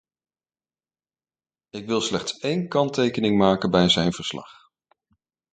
Ik 1.69 1.85
wil 1.85 2.01
slechts 2.01 2.39
één 2.39 2.67
kanttekening 2.67 3.37
maken 3.37 3.71
bij 3.71 3.89
zijn 3.89 4.13
verslag. 4.13 4.49